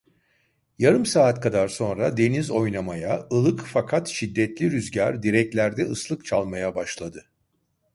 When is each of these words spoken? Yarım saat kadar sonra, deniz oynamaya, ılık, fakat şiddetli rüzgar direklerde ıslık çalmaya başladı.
Yarım 0.79 1.05
saat 1.05 1.41
kadar 1.41 1.67
sonra, 1.67 2.17
deniz 2.17 2.51
oynamaya, 2.51 3.27
ılık, 3.31 3.59
fakat 3.61 4.07
şiddetli 4.07 4.71
rüzgar 4.71 5.23
direklerde 5.23 5.85
ıslık 5.85 6.25
çalmaya 6.25 6.75
başladı. 6.75 7.31